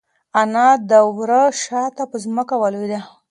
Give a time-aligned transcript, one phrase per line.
[0.41, 2.99] انا د وره شاته په ځمکه ولوېده.